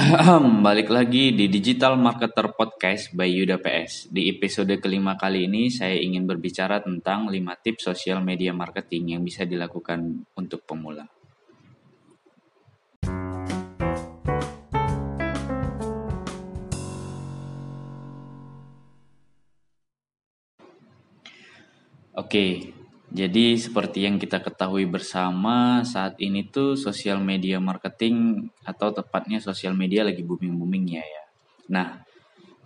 Balik 0.00 0.88
lagi 0.88 1.36
di 1.36 1.52
Digital 1.52 1.92
Marketer 2.00 2.56
Podcast 2.56 3.12
by 3.12 3.28
Yuda 3.28 3.60
PS. 3.60 4.08
Di 4.08 4.32
episode 4.32 4.72
kelima 4.80 5.12
kali 5.12 5.44
ini 5.44 5.68
saya 5.68 5.92
ingin 5.92 6.24
berbicara 6.24 6.80
tentang 6.80 7.28
5 7.28 7.36
tips 7.60 7.92
sosial 7.92 8.24
media 8.24 8.56
marketing 8.56 9.12
yang 9.12 9.20
bisa 9.20 9.44
dilakukan 9.44 10.24
untuk 10.40 10.64
pemula. 10.64 11.04
Oke, 22.16 22.72
jadi 23.10 23.58
seperti 23.58 24.06
yang 24.06 24.22
kita 24.22 24.38
ketahui 24.38 24.86
bersama 24.86 25.82
saat 25.82 26.14
ini 26.22 26.46
tuh 26.46 26.78
sosial 26.78 27.18
media 27.18 27.58
marketing 27.58 28.46
atau 28.62 28.94
tepatnya 28.94 29.42
sosial 29.42 29.74
media 29.74 30.06
lagi 30.06 30.22
booming-boomingnya 30.22 31.02
ya. 31.02 31.24
Nah, 31.74 32.06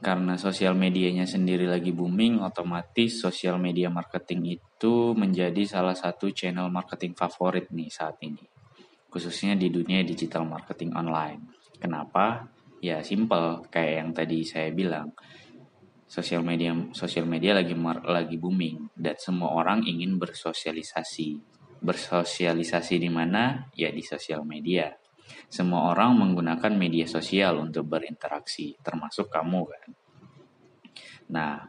karena 0.05 0.37
sosial 0.37 0.77
medianya 0.77 1.25
sendiri 1.25 1.65
lagi 1.65 1.97
booming, 1.97 2.45
otomatis 2.45 3.17
sosial 3.17 3.57
media 3.57 3.89
marketing 3.89 4.61
itu 4.61 5.17
menjadi 5.17 5.65
salah 5.65 5.97
satu 5.97 6.29
channel 6.29 6.69
marketing 6.69 7.17
favorit 7.17 7.73
nih 7.73 7.89
saat 7.89 8.21
ini. 8.21 8.45
Khususnya 9.09 9.57
di 9.57 9.73
dunia 9.73 10.05
digital 10.05 10.45
marketing 10.45 10.93
online. 10.93 11.41
Kenapa? 11.81 12.53
Ya 12.85 13.01
simple, 13.01 13.65
kayak 13.73 13.93
yang 13.97 14.11
tadi 14.13 14.45
saya 14.45 14.69
bilang 14.77 15.17
sosial 16.05 16.45
media 16.45 16.73
sosial 16.93 17.25
media 17.25 17.57
lagi 17.57 17.75
lagi 18.05 18.37
booming 18.37 18.93
dan 18.95 19.17
semua 19.17 19.57
orang 19.57 19.85
ingin 19.85 20.21
bersosialisasi. 20.21 21.53
Bersosialisasi 21.85 22.95
di 22.97 23.11
mana? 23.13 23.69
Ya 23.77 23.93
di 23.93 24.01
sosial 24.01 24.45
media. 24.49 24.93
Semua 25.49 25.93
orang 25.93 26.17
menggunakan 26.17 26.73
media 26.77 27.05
sosial 27.09 27.61
untuk 27.61 27.89
berinteraksi, 27.89 28.77
termasuk 28.81 29.29
kamu 29.29 29.63
kan. 29.69 29.89
Nah, 31.25 31.65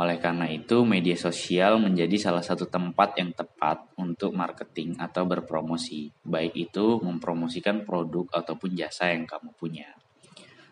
oleh 0.00 0.16
karena 0.16 0.48
itu 0.48 0.80
media 0.88 1.12
sosial 1.12 1.76
menjadi 1.76 2.16
salah 2.16 2.40
satu 2.40 2.64
tempat 2.72 3.20
yang 3.20 3.36
tepat 3.36 3.92
untuk 4.00 4.32
marketing 4.32 4.96
atau 4.96 5.28
berpromosi, 5.28 6.08
baik 6.24 6.56
itu 6.56 7.04
mempromosikan 7.04 7.84
produk 7.84 8.32
ataupun 8.32 8.72
jasa 8.72 9.12
yang 9.12 9.28
kamu 9.28 9.52
punya. 9.60 9.92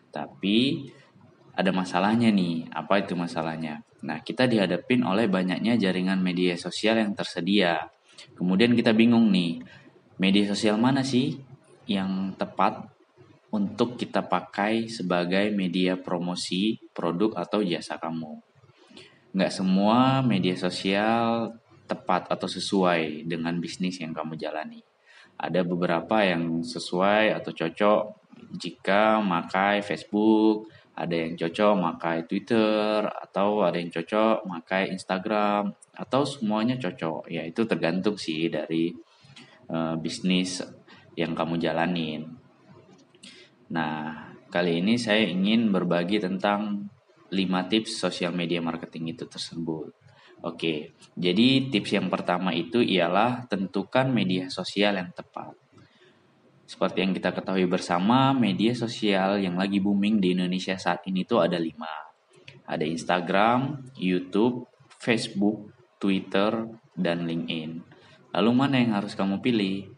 Tapi 0.09 0.89
ada 1.53 1.69
masalahnya 1.69 2.33
nih. 2.33 2.69
Apa 2.73 3.05
itu 3.05 3.13
masalahnya? 3.13 3.85
Nah, 4.03 4.19
kita 4.25 4.49
dihadapin 4.49 5.05
oleh 5.05 5.29
banyaknya 5.29 5.77
jaringan 5.77 6.19
media 6.19 6.57
sosial 6.57 6.97
yang 6.99 7.13
tersedia. 7.13 7.93
Kemudian 8.33 8.73
kita 8.73 8.91
bingung 8.91 9.29
nih, 9.29 9.61
media 10.17 10.49
sosial 10.49 10.81
mana 10.81 11.05
sih 11.05 11.37
yang 11.85 12.33
tepat 12.35 12.89
untuk 13.53 14.01
kita 14.01 14.25
pakai 14.25 14.89
sebagai 14.89 15.53
media 15.53 15.93
promosi 15.93 16.81
produk 16.89 17.37
atau 17.37 17.61
jasa 17.61 18.01
kamu. 18.01 18.41
Nggak 19.37 19.53
semua 19.53 20.25
media 20.25 20.57
sosial 20.57 21.53
tepat 21.85 22.33
atau 22.33 22.49
sesuai 22.49 23.29
dengan 23.29 23.53
bisnis 23.61 24.01
yang 24.01 24.09
kamu 24.09 24.41
jalani. 24.41 24.81
Ada 25.37 25.61
beberapa 25.61 26.25
yang 26.25 26.65
sesuai 26.65 27.33
atau 27.37 27.53
cocok 27.53 28.01
jika 28.57 29.21
memakai 29.21 29.85
Facebook, 29.85 30.69
ada 30.93 31.15
yang 31.15 31.33
cocok 31.33 31.73
pakai 31.93 32.17
Twitter 32.29 33.01
atau 33.01 33.65
ada 33.65 33.81
yang 33.81 33.89
cocok 33.89 34.45
pakai 34.45 34.93
Instagram 34.93 35.73
atau 35.93 36.21
semuanya 36.21 36.77
cocok 36.77 37.29
ya 37.33 37.41
itu 37.41 37.65
tergantung 37.65 38.13
sih 38.17 38.49
dari 38.49 38.93
uh, 39.73 39.97
bisnis 39.97 40.61
yang 41.17 41.33
kamu 41.33 41.57
jalanin. 41.57 42.29
Nah, 43.73 44.29
kali 44.53 44.85
ini 44.85 45.01
saya 45.01 45.25
ingin 45.25 45.73
berbagi 45.73 46.21
tentang 46.21 46.89
5 47.33 47.71
tips 47.73 47.97
sosial 47.97 48.29
media 48.37 48.61
marketing 48.61 49.17
itu 49.17 49.25
tersebut. 49.25 49.89
Oke, 50.43 50.93
jadi 51.15 51.71
tips 51.71 51.95
yang 51.97 52.11
pertama 52.11 52.51
itu 52.53 52.83
ialah 52.83 53.47
tentukan 53.49 54.11
media 54.11 54.51
sosial 54.51 54.99
yang 54.99 55.09
tepat. 55.15 55.62
Seperti 56.63 57.03
yang 57.03 57.11
kita 57.11 57.35
ketahui 57.35 57.67
bersama, 57.67 58.31
media 58.31 58.71
sosial 58.71 59.39
yang 59.43 59.59
lagi 59.59 59.83
booming 59.83 60.23
di 60.23 60.31
Indonesia 60.31 60.79
saat 60.79 61.03
ini 61.11 61.27
tuh 61.27 61.43
ada 61.43 61.59
lima. 61.59 61.91
Ada 62.63 62.87
Instagram, 62.87 63.91
YouTube, 63.99 64.71
Facebook, 64.95 65.75
Twitter, 65.99 66.71
dan 66.95 67.27
LinkedIn. 67.27 67.83
Lalu 68.33 68.51
mana 68.55 68.79
yang 68.79 68.95
harus 68.95 69.13
kamu 69.13 69.43
pilih? 69.43 69.91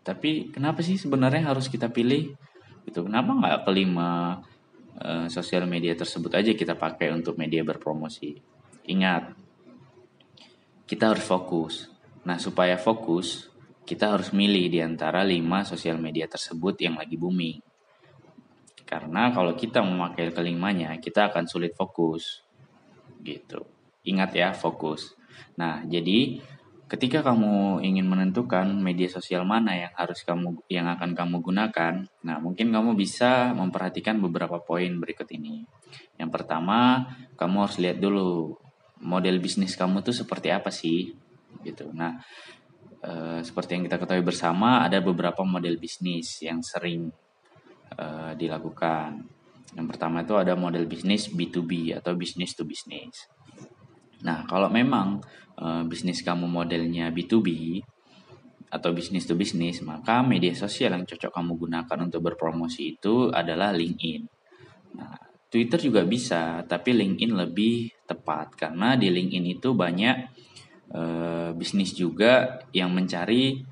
Tapi 0.00 0.48
kenapa 0.48 0.80
sih 0.80 0.96
sebenarnya 0.96 1.52
harus 1.52 1.68
kita 1.68 1.92
pilih? 1.92 2.32
Itu 2.88 3.04
kenapa 3.04 3.36
nggak 3.36 3.58
kelima 3.68 4.40
uh, 5.00 5.26
sosial 5.28 5.68
media 5.68 5.92
tersebut 5.92 6.32
aja 6.32 6.52
kita 6.56 6.76
pakai 6.76 7.12
untuk 7.12 7.36
media 7.36 7.60
berpromosi? 7.60 8.36
Ingat, 8.88 9.32
kita 10.84 11.12
harus 11.12 11.24
fokus. 11.24 11.88
Nah, 12.24 12.36
supaya 12.40 12.76
fokus, 12.76 13.52
kita 13.84 14.16
harus 14.16 14.32
milih 14.32 14.72
di 14.72 14.80
antara 14.80 15.20
lima 15.20 15.60
sosial 15.62 16.00
media 16.00 16.24
tersebut 16.24 16.80
yang 16.80 16.96
lagi 16.96 17.20
booming. 17.20 17.60
Karena 18.84 19.32
kalau 19.32 19.52
kita 19.56 19.84
memakai 19.84 20.32
kelimanya, 20.32 20.96
kita 21.00 21.32
akan 21.32 21.44
sulit 21.44 21.76
fokus. 21.76 22.44
Gitu. 23.20 23.60
Ingat 24.04 24.30
ya, 24.36 24.48
fokus. 24.52 25.16
Nah, 25.56 25.84
jadi 25.84 26.40
ketika 26.84 27.24
kamu 27.24 27.80
ingin 27.80 28.04
menentukan 28.04 28.68
media 28.76 29.08
sosial 29.08 29.48
mana 29.48 29.72
yang 29.72 29.92
harus 29.96 30.20
kamu 30.20 30.60
yang 30.68 30.86
akan 30.88 31.16
kamu 31.16 31.40
gunakan, 31.40 31.94
nah 32.20 32.36
mungkin 32.38 32.68
kamu 32.70 32.92
bisa 32.92 33.56
memperhatikan 33.56 34.20
beberapa 34.20 34.60
poin 34.60 34.92
berikut 35.00 35.28
ini. 35.32 35.64
Yang 36.20 36.30
pertama, 36.40 37.08
kamu 37.40 37.56
harus 37.64 37.80
lihat 37.80 37.98
dulu 38.00 38.60
model 39.00 39.40
bisnis 39.40 39.76
kamu 39.76 40.04
tuh 40.04 40.12
seperti 40.12 40.52
apa 40.52 40.68
sih, 40.68 41.16
gitu. 41.64 41.88
Nah, 41.96 42.20
Eh, 43.04 43.40
seperti 43.44 43.76
yang 43.76 43.84
kita 43.84 44.00
ketahui 44.00 44.24
bersama, 44.24 44.80
ada 44.80 44.96
beberapa 45.04 45.44
model 45.44 45.76
bisnis 45.76 46.40
yang 46.40 46.64
sering 46.64 47.12
uh, 48.00 48.32
dilakukan. 48.32 49.28
Yang 49.76 49.86
pertama 49.92 50.24
itu 50.24 50.32
ada 50.40 50.56
model 50.56 50.88
bisnis 50.88 51.28
B2B 51.28 51.92
atau 52.00 52.16
business 52.16 52.56
to 52.56 52.64
business. 52.64 53.28
Nah, 54.24 54.48
kalau 54.48 54.72
memang 54.72 55.20
uh, 55.60 55.84
bisnis 55.84 56.24
kamu 56.24 56.48
modelnya 56.48 57.12
B2B 57.12 57.76
atau 58.72 58.96
bisnis 58.96 59.28
to 59.28 59.36
business, 59.36 59.84
maka 59.84 60.24
media 60.24 60.56
sosial 60.56 60.96
yang 60.96 61.04
cocok 61.04 61.28
kamu 61.28 61.60
gunakan 61.60 61.98
untuk 62.08 62.24
berpromosi 62.24 62.96
itu 62.96 63.28
adalah 63.28 63.76
LinkedIn. 63.76 64.22
Nah, 64.96 65.20
Twitter 65.52 65.92
juga 65.92 66.08
bisa, 66.08 66.64
tapi 66.64 66.96
LinkedIn 66.96 67.36
lebih 67.36 67.92
tepat 68.08 68.56
karena 68.56 68.96
di 68.96 69.12
LinkedIn 69.12 69.60
itu 69.60 69.76
banyak 69.76 70.16
uh, 70.94 71.50
bisnis 71.58 71.92
juga 71.92 72.62
yang 72.70 72.94
mencari 72.94 73.66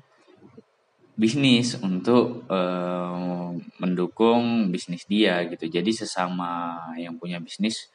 bisnis 1.13 1.77
untuk 1.77 2.49
uh, 2.49 3.53
mendukung 3.79 4.73
bisnis 4.73 5.05
dia 5.05 5.45
gitu. 5.47 5.69
Jadi 5.69 5.93
sesama 5.93 6.77
yang 6.97 7.15
punya 7.17 7.37
bisnis 7.37 7.89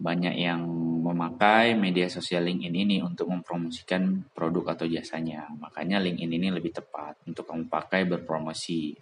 banyak 0.00 0.32
yang 0.40 0.64
memakai 1.04 1.76
media 1.76 2.08
sosial 2.08 2.48
LinkedIn 2.48 2.72
ini 2.72 2.96
untuk 3.04 3.28
mempromosikan 3.28 4.32
produk 4.32 4.72
atau 4.72 4.88
jasanya. 4.88 5.44
Makanya 5.60 6.00
LinkedIn 6.00 6.40
ini 6.40 6.48
lebih 6.48 6.72
tepat 6.72 7.20
untuk 7.28 7.44
kamu 7.44 7.68
pakai 7.68 8.08
berpromosi. 8.08 8.96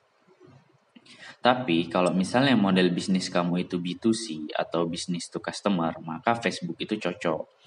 Tapi 1.38 1.86
kalau 1.86 2.10
misalnya 2.10 2.58
model 2.58 2.90
bisnis 2.90 3.30
kamu 3.30 3.62
itu 3.64 3.78
B2C 3.78 4.50
atau 4.58 4.90
bisnis 4.90 5.30
to 5.30 5.38
customer, 5.38 5.94
maka 6.02 6.34
Facebook 6.34 6.76
itu 6.82 6.98
cocok. 6.98 7.57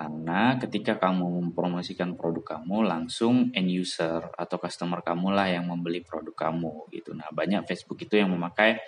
Karena 0.00 0.56
ketika 0.56 0.96
kamu 0.96 1.52
mempromosikan 1.52 2.16
produk 2.16 2.56
kamu, 2.56 2.88
langsung 2.88 3.52
end 3.52 3.68
user 3.68 4.32
atau 4.32 4.56
customer 4.56 5.04
kamu 5.04 5.28
lah 5.28 5.44
yang 5.52 5.68
membeli 5.68 6.00
produk 6.00 6.32
kamu 6.48 6.88
gitu. 6.88 7.12
Nah, 7.12 7.28
banyak 7.28 7.68
Facebook 7.68 8.00
itu 8.00 8.16
yang 8.16 8.32
memakai 8.32 8.80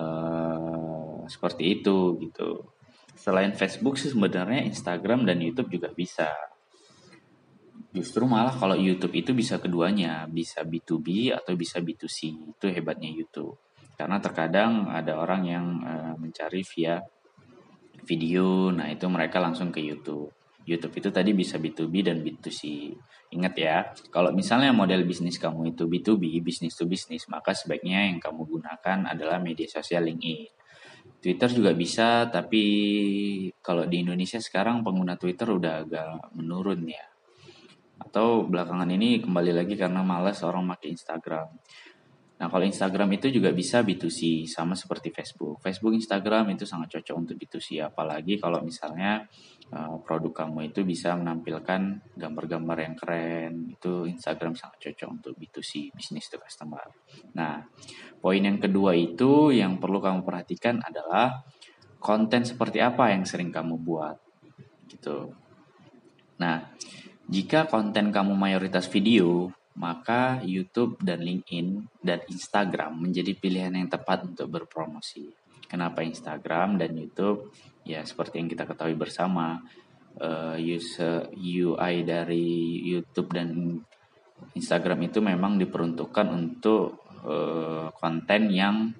uh, 0.00 1.28
seperti 1.28 1.76
itu 1.76 2.16
gitu. 2.24 2.72
Selain 3.12 3.52
Facebook 3.52 4.00
sih 4.00 4.08
sebenarnya 4.08 4.64
Instagram 4.64 5.28
dan 5.28 5.44
YouTube 5.44 5.76
juga 5.76 5.92
bisa. 5.92 6.32
Justru 7.92 8.24
malah 8.24 8.56
kalau 8.56 8.80
YouTube 8.80 9.12
itu 9.20 9.36
bisa 9.36 9.60
keduanya, 9.60 10.24
bisa 10.24 10.64
B2B 10.64 11.36
atau 11.36 11.52
bisa 11.52 11.84
B2C. 11.84 12.32
Itu 12.56 12.72
hebatnya 12.72 13.12
YouTube. 13.12 13.60
Karena 13.92 14.16
terkadang 14.24 14.88
ada 14.88 15.20
orang 15.20 15.42
yang 15.44 15.66
uh, 15.84 16.14
mencari 16.16 16.64
via 16.64 16.96
video, 18.04 18.70
nah 18.72 18.88
itu 18.88 19.06
mereka 19.08 19.40
langsung 19.40 19.72
ke 19.72 19.80
YouTube. 19.80 20.32
YouTube 20.68 20.94
itu 21.00 21.08
tadi 21.10 21.32
bisa 21.32 21.56
B2B 21.56 21.94
dan 22.04 22.20
B2C. 22.20 22.92
Ingat 23.34 23.54
ya, 23.56 23.76
kalau 24.10 24.30
misalnya 24.30 24.70
model 24.74 25.02
bisnis 25.06 25.40
kamu 25.40 25.74
itu 25.74 25.86
B2B, 25.86 26.42
bisnis 26.44 26.76
to 26.76 26.84
bisnis, 26.84 27.26
maka 27.30 27.54
sebaiknya 27.56 28.10
yang 28.10 28.18
kamu 28.18 28.46
gunakan 28.46 28.98
adalah 29.08 29.38
media 29.42 29.66
sosial 29.66 30.06
LinkedIn. 30.06 30.50
Twitter 31.20 31.48
juga 31.52 31.72
bisa, 31.76 32.28
tapi 32.32 32.64
kalau 33.60 33.84
di 33.84 34.04
Indonesia 34.04 34.40
sekarang 34.40 34.80
pengguna 34.80 35.20
Twitter 35.20 35.48
udah 35.52 35.84
agak 35.84 36.32
menurun 36.32 36.80
ya. 36.88 37.04
Atau 38.00 38.48
belakangan 38.48 38.88
ini 38.88 39.20
kembali 39.20 39.52
lagi 39.52 39.76
karena 39.76 40.00
malas 40.00 40.40
orang 40.40 40.64
pakai 40.72 40.88
Instagram. 40.96 41.48
Nah, 42.40 42.48
kalau 42.48 42.64
Instagram 42.64 43.20
itu 43.20 43.28
juga 43.28 43.52
bisa 43.52 43.84
B2C, 43.84 44.48
sama 44.48 44.72
seperti 44.72 45.12
Facebook. 45.12 45.60
Facebook, 45.60 45.92
Instagram 45.92 46.56
itu 46.56 46.64
sangat 46.64 46.96
cocok 46.96 47.16
untuk 47.20 47.36
B2C, 47.36 47.84
apalagi 47.84 48.40
kalau 48.40 48.64
misalnya 48.64 49.28
uh, 49.76 50.00
produk 50.00 50.32
kamu 50.48 50.72
itu 50.72 50.80
bisa 50.88 51.12
menampilkan 51.20 52.00
gambar-gambar 52.16 52.76
yang 52.80 52.96
keren, 52.96 53.68
itu 53.68 54.08
Instagram 54.08 54.56
sangat 54.56 54.88
cocok 54.88 55.08
untuk 55.20 55.32
B2C, 55.36 55.92
business 55.92 56.32
to 56.32 56.40
customer. 56.40 56.88
Nah, 57.36 57.60
poin 58.24 58.40
yang 58.40 58.56
kedua 58.56 58.96
itu 58.96 59.52
yang 59.52 59.76
perlu 59.76 60.00
kamu 60.00 60.24
perhatikan 60.24 60.80
adalah 60.80 61.44
konten 62.00 62.48
seperti 62.48 62.80
apa 62.80 63.12
yang 63.12 63.28
sering 63.28 63.52
kamu 63.52 63.76
buat. 63.76 64.16
Gitu. 64.88 65.28
Nah, 66.40 66.72
jika 67.28 67.68
konten 67.68 68.08
kamu 68.08 68.32
mayoritas 68.32 68.88
video, 68.88 69.52
maka 69.80 70.44
YouTube 70.44 71.00
dan 71.00 71.24
LinkedIn 71.24 71.88
dan 72.04 72.20
Instagram 72.28 73.00
menjadi 73.00 73.32
pilihan 73.32 73.72
yang 73.72 73.88
tepat 73.88 74.28
untuk 74.28 74.60
berpromosi. 74.60 75.32
Kenapa 75.64 76.04
Instagram 76.04 76.76
dan 76.76 76.92
YouTube? 76.92 77.48
Ya 77.88 78.04
seperti 78.04 78.44
yang 78.44 78.52
kita 78.52 78.68
ketahui 78.68 78.92
bersama, 78.92 79.64
uh, 80.20 80.60
user 80.60 81.32
UI 81.32 82.04
dari 82.04 82.84
YouTube 82.84 83.32
dan 83.32 83.80
Instagram 84.52 85.08
itu 85.08 85.24
memang 85.24 85.56
diperuntukkan 85.56 86.26
untuk 86.28 87.00
uh, 87.24 87.88
konten 87.96 88.52
yang 88.52 88.92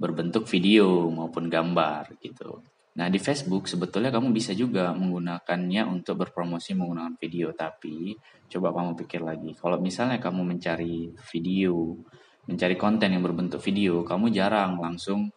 berbentuk 0.00 0.44
video 0.48 1.08
maupun 1.08 1.48
gambar 1.48 2.20
gitu. 2.20 2.60
Nah, 3.00 3.08
di 3.08 3.16
Facebook 3.16 3.64
sebetulnya 3.64 4.12
kamu 4.12 4.28
bisa 4.28 4.52
juga 4.52 4.92
menggunakannya 4.92 5.88
untuk 5.88 6.20
berpromosi 6.20 6.76
menggunakan 6.76 7.16
video, 7.16 7.48
tapi 7.56 8.12
coba 8.52 8.76
kamu 8.76 8.92
pikir 8.92 9.24
lagi. 9.24 9.56
Kalau 9.56 9.80
misalnya 9.80 10.20
kamu 10.20 10.44
mencari 10.44 11.08
video, 11.32 11.96
mencari 12.44 12.76
konten 12.76 13.08
yang 13.16 13.24
berbentuk 13.24 13.64
video, 13.64 14.04
kamu 14.04 14.28
jarang 14.36 14.76
langsung 14.76 15.32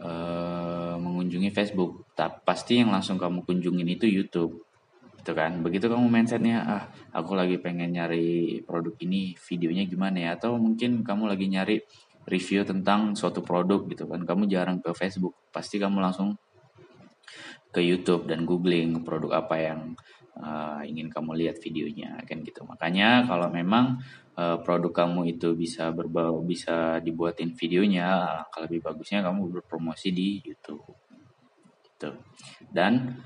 uh, 0.00 0.96
mengunjungi 0.96 1.52
Facebook. 1.52 2.08
Tapi 2.16 2.40
pasti 2.40 2.80
yang 2.80 2.88
langsung 2.88 3.20
kamu 3.20 3.44
kunjungin 3.44 4.00
itu 4.00 4.08
YouTube. 4.08 4.64
Gitu 5.20 5.36
kan? 5.36 5.60
Begitu 5.60 5.92
kamu 5.92 6.08
mindsetnya, 6.08 6.64
ah, 6.64 6.84
aku 7.12 7.36
lagi 7.36 7.60
pengen 7.60 7.92
nyari 7.92 8.64
produk 8.64 8.96
ini, 9.04 9.36
videonya 9.44 9.84
gimana 9.84 10.16
ya? 10.24 10.40
Atau 10.40 10.56
mungkin 10.56 11.04
kamu 11.04 11.28
lagi 11.28 11.52
nyari 11.52 11.84
review 12.24 12.64
tentang 12.64 13.12
suatu 13.12 13.44
produk 13.44 13.84
gitu 13.92 14.08
kan. 14.08 14.24
Kamu 14.24 14.48
jarang 14.48 14.80
ke 14.80 14.88
Facebook, 14.96 15.36
pasti 15.52 15.76
kamu 15.76 16.00
langsung 16.00 16.40
ke 17.74 17.82
YouTube 17.82 18.30
dan 18.30 18.46
googling 18.46 19.02
produk 19.02 19.42
apa 19.42 19.56
yang 19.58 19.80
uh, 20.38 20.80
ingin 20.86 21.10
kamu 21.10 21.34
lihat 21.44 21.58
videonya 21.58 22.22
kan 22.22 22.40
gitu. 22.46 22.62
Makanya 22.62 23.26
kalau 23.26 23.50
memang 23.50 23.98
uh, 24.38 24.62
produk 24.62 25.04
kamu 25.04 25.34
itu 25.34 25.58
bisa 25.58 25.90
berbau 25.90 26.38
bisa 26.46 27.02
dibuatin 27.02 27.54
videonya, 27.58 28.42
kalau 28.54 28.70
lebih 28.70 28.86
bagusnya 28.86 29.26
kamu 29.26 29.60
berpromosi 29.60 30.14
di 30.14 30.38
YouTube. 30.42 30.86
Gitu. 31.82 32.10
Dan 32.70 33.18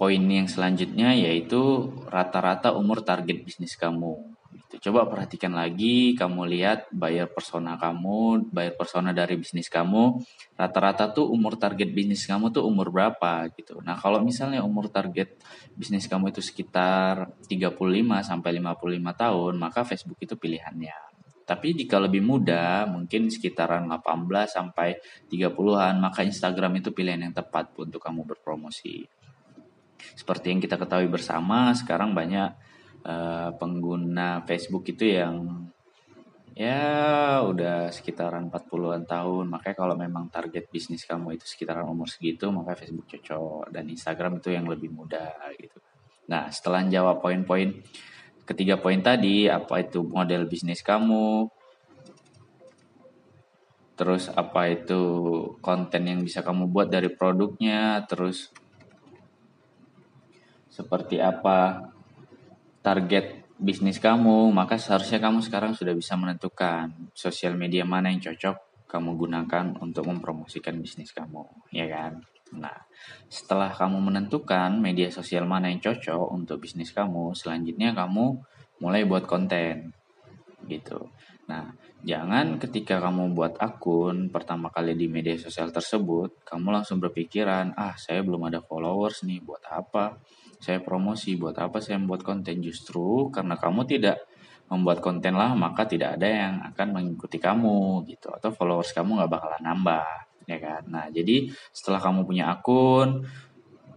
poin 0.00 0.22
yang 0.24 0.48
selanjutnya 0.48 1.12
yaitu 1.12 1.92
rata-rata 2.08 2.72
umur 2.72 3.04
target 3.04 3.44
bisnis 3.44 3.76
kamu. 3.76 4.29
Gitu. 4.50 4.90
Coba 4.90 5.06
perhatikan 5.06 5.54
lagi, 5.54 6.18
kamu 6.18 6.50
lihat 6.50 6.90
buyer 6.90 7.30
persona 7.30 7.78
kamu, 7.78 8.50
buyer 8.50 8.74
persona 8.74 9.14
dari 9.14 9.38
bisnis 9.38 9.70
kamu, 9.70 10.18
rata-rata 10.58 11.14
tuh 11.14 11.30
umur 11.30 11.54
target 11.54 11.86
bisnis 11.94 12.26
kamu 12.26 12.50
tuh 12.50 12.66
umur 12.66 12.90
berapa 12.90 13.46
gitu. 13.54 13.78
Nah, 13.86 13.94
kalau 13.94 14.18
misalnya 14.18 14.66
umur 14.66 14.90
target 14.90 15.38
bisnis 15.78 16.10
kamu 16.10 16.34
itu 16.34 16.42
sekitar 16.42 17.30
35 17.46 18.26
sampai 18.26 18.50
55 18.58 19.22
tahun, 19.22 19.52
maka 19.54 19.86
Facebook 19.86 20.18
itu 20.18 20.34
pilihannya. 20.34 20.98
Tapi 21.46 21.74
jika 21.74 21.98
lebih 21.98 22.22
muda, 22.22 22.86
mungkin 22.86 23.26
sekitaran 23.26 23.86
18 23.86 24.54
sampai 24.54 25.02
30-an, 25.30 25.98
maka 25.98 26.22
Instagram 26.22 26.78
itu 26.78 26.94
pilihan 26.94 27.26
yang 27.26 27.34
tepat 27.34 27.74
untuk 27.74 27.98
kamu 27.98 28.22
berpromosi. 28.22 29.02
Seperti 30.14 30.54
yang 30.54 30.62
kita 30.62 30.78
ketahui 30.78 31.10
bersama, 31.10 31.74
sekarang 31.74 32.14
banyak 32.14 32.69
uh, 33.04 33.50
pengguna 33.56 34.44
Facebook 34.44 34.88
itu 34.90 35.16
yang 35.16 35.68
ya 36.56 37.40
udah 37.46 37.88
sekitaran 37.88 38.52
40-an 38.52 39.08
tahun. 39.08 39.44
Makanya 39.48 39.76
kalau 39.76 39.94
memang 39.96 40.28
target 40.28 40.68
bisnis 40.68 41.06
kamu 41.08 41.40
itu 41.40 41.46
sekitaran 41.48 41.88
umur 41.88 42.10
segitu, 42.10 42.52
maka 42.52 42.76
Facebook 42.76 43.08
cocok 43.08 43.72
dan 43.72 43.88
Instagram 43.88 44.42
itu 44.42 44.52
yang 44.52 44.66
lebih 44.68 44.92
mudah 44.92 45.54
gitu. 45.56 45.78
Nah, 46.30 46.52
setelah 46.52 46.84
jawab 46.86 47.24
poin-poin 47.24 47.80
ketiga 48.46 48.76
poin 48.78 48.98
tadi, 48.98 49.46
apa 49.46 49.82
itu 49.82 50.02
model 50.02 50.50
bisnis 50.50 50.82
kamu, 50.82 51.46
terus 53.94 54.26
apa 54.32 54.70
itu 54.70 55.02
konten 55.62 56.02
yang 56.06 56.20
bisa 56.22 56.42
kamu 56.42 56.66
buat 56.66 56.90
dari 56.90 57.10
produknya, 57.14 58.04
terus 58.10 58.50
seperti 60.70 61.18
apa 61.20 61.90
target 62.80 63.44
bisnis 63.60 64.00
kamu, 64.00 64.48
maka 64.56 64.80
seharusnya 64.80 65.20
kamu 65.20 65.44
sekarang 65.44 65.76
sudah 65.76 65.92
bisa 65.92 66.16
menentukan 66.16 67.12
sosial 67.12 67.56
media 67.56 67.84
mana 67.84 68.08
yang 68.08 68.24
cocok 68.24 68.88
kamu 68.88 69.14
gunakan 69.14 69.76
untuk 69.78 70.08
mempromosikan 70.08 70.80
bisnis 70.80 71.14
kamu, 71.14 71.46
ya 71.70 71.86
kan? 71.86 72.24
Nah, 72.56 72.74
setelah 73.30 73.70
kamu 73.70 74.02
menentukan 74.02 74.74
media 74.74 75.06
sosial 75.14 75.46
mana 75.46 75.70
yang 75.70 75.78
cocok 75.78 76.34
untuk 76.34 76.58
bisnis 76.58 76.90
kamu, 76.90 77.36
selanjutnya 77.38 77.94
kamu 77.94 78.42
mulai 78.82 79.06
buat 79.06 79.28
konten, 79.30 79.94
gitu. 80.66 81.12
Nah, 81.46 81.70
jangan 82.02 82.58
ketika 82.58 82.98
kamu 82.98 83.34
buat 83.34 83.58
akun 83.58 84.30
pertama 84.34 84.70
kali 84.70 84.98
di 84.98 85.06
media 85.06 85.38
sosial 85.38 85.70
tersebut, 85.70 86.42
kamu 86.42 86.82
langsung 86.82 86.98
berpikiran, 86.98 87.74
ah 87.78 87.94
saya 87.94 88.26
belum 88.26 88.50
ada 88.50 88.58
followers 88.58 89.22
nih, 89.22 89.38
buat 89.42 89.62
apa? 89.70 90.18
Saya 90.60 90.78
promosi. 90.84 91.34
Buat 91.40 91.58
apa 91.58 91.80
saya 91.80 91.96
membuat 91.96 92.22
konten? 92.22 92.60
Justru 92.60 93.32
karena 93.32 93.56
kamu 93.56 93.88
tidak 93.88 94.28
membuat 94.70 95.02
konten 95.02 95.34
lah 95.34 95.50
maka 95.58 95.82
tidak 95.82 96.14
ada 96.14 96.28
yang 96.30 96.54
akan 96.70 96.88
mengikuti 96.94 97.42
kamu 97.42 98.06
gitu. 98.06 98.30
Atau 98.30 98.54
followers 98.54 98.94
kamu 98.94 99.18
nggak 99.18 99.32
bakalan 99.32 99.62
nambah 99.64 100.06
ya 100.46 100.58
kan? 100.62 100.82
Nah 100.86 101.10
jadi 101.10 101.50
setelah 101.74 101.98
kamu 101.98 102.22
punya 102.28 102.52
akun 102.52 103.26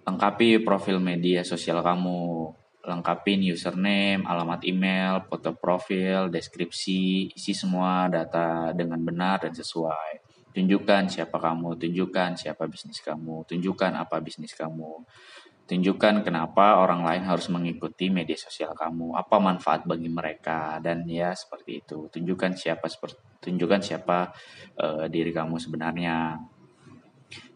lengkapi 0.07 0.63
profil 0.63 0.97
media 1.03 1.45
sosial 1.45 1.83
kamu. 1.83 2.55
Lengkapin 2.83 3.39
username, 3.47 4.27
alamat 4.27 4.67
email, 4.67 5.23
foto 5.23 5.55
profil, 5.55 6.27
deskripsi, 6.27 7.31
isi 7.31 7.55
semua 7.55 8.11
data 8.11 8.75
dengan 8.75 8.99
benar 8.99 9.39
dan 9.47 9.55
sesuai. 9.55 10.19
Tunjukkan 10.51 11.07
siapa 11.07 11.39
kamu, 11.39 11.79
tunjukkan 11.79 12.35
siapa 12.35 12.67
bisnis 12.67 12.99
kamu, 12.99 13.47
tunjukkan 13.47 13.95
apa 13.95 14.19
bisnis 14.19 14.51
kamu. 14.51 14.99
Tunjukkan 15.73 16.21
kenapa 16.21 16.77
orang 16.77 17.01
lain 17.01 17.25
harus 17.25 17.49
mengikuti 17.49 18.13
media 18.13 18.37
sosial 18.37 18.77
kamu, 18.77 19.17
apa 19.17 19.41
manfaat 19.41 19.89
bagi 19.89 20.05
mereka 20.05 20.77
dan 20.77 21.01
ya 21.09 21.33
seperti 21.33 21.81
itu. 21.81 22.13
Tunjukkan 22.13 22.53
siapa 22.53 22.85
tunjukkan 23.41 23.81
siapa 23.81 24.29
uh, 24.77 25.09
diri 25.09 25.33
kamu 25.33 25.57
sebenarnya. 25.57 26.37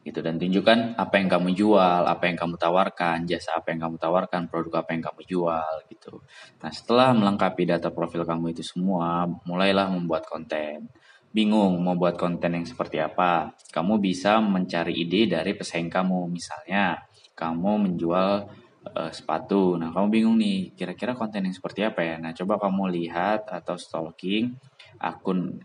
Gitu 0.01 0.17
dan 0.25 0.41
tunjukkan 0.41 0.97
apa 0.97 1.13
yang 1.21 1.29
kamu 1.29 1.53
jual, 1.53 2.09
apa 2.09 2.25
yang 2.25 2.41
kamu 2.41 2.57
tawarkan, 2.57 3.29
jasa 3.29 3.62
apa 3.62 3.69
yang 3.69 3.86
kamu 3.86 4.01
tawarkan, 4.01 4.50
produk 4.50 4.81
apa 4.81 4.97
yang 4.97 5.03
kamu 5.05 5.21
jual 5.21 5.74
gitu. 5.86 6.25
Nah, 6.65 6.74
setelah 6.74 7.13
melengkapi 7.13 7.69
data 7.69 7.93
profil 7.93 8.25
kamu 8.25 8.57
itu 8.57 8.65
semua, 8.65 9.29
mulailah 9.45 9.93
membuat 9.93 10.25
konten 10.25 10.89
bingung 11.38 11.77
mau 11.86 11.93
buat 11.93 12.17
konten 12.17 12.50
yang 12.57 12.65
seperti 12.65 12.97
apa, 12.97 13.53
kamu 13.69 14.01
bisa 14.01 14.41
mencari 14.41 14.97
ide 14.97 15.29
dari 15.38 15.53
pesaing 15.53 15.91
kamu. 15.91 16.33
Misalnya, 16.33 16.97
kamu 17.38 17.86
menjual 17.86 18.50
uh, 18.98 19.12
sepatu. 19.13 19.77
Nah, 19.77 19.94
kamu 19.94 20.08
bingung 20.10 20.38
nih, 20.41 20.74
kira-kira 20.74 21.13
konten 21.13 21.46
yang 21.46 21.53
seperti 21.53 21.86
apa 21.86 22.01
ya? 22.01 22.15
Nah, 22.17 22.34
coba 22.34 22.58
kamu 22.58 22.89
lihat 22.98 23.46
atau 23.46 23.77
stalking 23.77 24.58
akun 24.98 25.62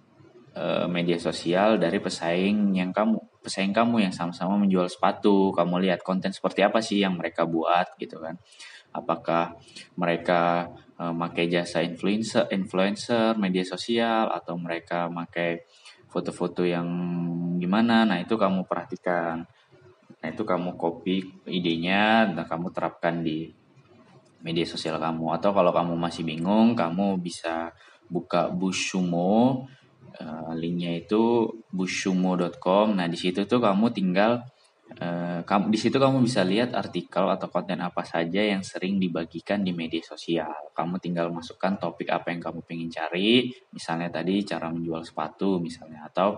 uh, 0.53 0.85
media 0.85 1.17
sosial 1.17 1.81
dari 1.81 1.97
pesaing 1.97 2.77
yang 2.77 2.93
kamu 2.93 3.17
pesaing 3.43 3.75
kamu 3.75 4.07
yang 4.07 4.15
sama-sama 4.15 4.55
menjual 4.61 4.87
sepatu. 4.87 5.51
Kamu 5.51 5.83
lihat 5.83 6.05
konten 6.07 6.31
seperti 6.31 6.63
apa 6.63 6.79
sih 6.79 7.03
yang 7.03 7.19
mereka 7.19 7.49
buat 7.49 7.97
gitu 7.99 8.23
kan? 8.23 8.39
Apakah 8.93 9.57
mereka 9.97 10.69
uh, 11.01 11.15
jasa 11.49 11.81
influencer, 11.83 12.47
influencer 12.53 13.35
media 13.41 13.65
sosial 13.65 14.29
atau 14.31 14.55
mereka 14.61 15.09
pakai 15.09 15.65
foto-foto 16.13 16.63
yang 16.63 16.87
gimana? 17.59 18.05
Nah, 18.05 18.21
itu 18.21 18.37
kamu 18.37 18.69
perhatikan. 18.69 19.43
Nah, 20.23 20.31
itu 20.31 20.47
kamu 20.47 20.79
copy 20.79 21.43
idenya 21.51 22.31
dan 22.31 22.47
kamu 22.47 22.71
terapkan 22.71 23.27
di 23.27 23.51
media 24.47 24.63
sosial 24.63 25.03
kamu. 25.03 25.35
Atau 25.35 25.51
kalau 25.51 25.75
kamu 25.75 25.99
masih 25.99 26.23
bingung, 26.23 26.79
kamu 26.79 27.19
bisa 27.19 27.75
buka 28.07 28.47
Bushumo. 28.55 29.67
Uh, 30.13 30.53
linknya 30.55 31.03
itu 31.03 31.49
bushumo.com. 31.73 32.95
Nah, 32.95 33.09
di 33.11 33.19
situ 33.19 33.49
tuh 33.49 33.59
kamu 33.59 33.91
tinggal 33.91 34.47
Uh, 34.93 35.41
kamu 35.49 35.73
di 35.73 35.79
situ 35.81 35.97
kamu 35.97 36.21
bisa 36.21 36.45
lihat 36.45 36.77
artikel 36.77 37.25
atau 37.25 37.49
konten 37.49 37.81
apa 37.81 38.05
saja 38.05 38.45
yang 38.45 38.61
sering 38.61 39.01
dibagikan 39.01 39.65
di 39.65 39.73
media 39.73 40.05
sosial. 40.05 40.69
Kamu 40.77 41.01
tinggal 41.01 41.33
masukkan 41.33 41.81
topik 41.81 42.13
apa 42.13 42.29
yang 42.29 42.45
kamu 42.45 42.61
pengen 42.61 42.93
cari, 42.93 43.49
misalnya 43.73 44.13
tadi 44.13 44.45
cara 44.45 44.69
menjual 44.69 45.01
sepatu 45.01 45.57
misalnya 45.65 46.13
atau 46.13 46.37